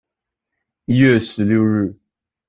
[0.87, 1.95] 一月十六日